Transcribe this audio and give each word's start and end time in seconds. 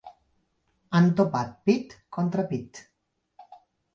Han 0.99 1.09
topat 1.19 1.51
pit 1.69 1.93
contra 2.17 2.45
pit. 2.53 2.79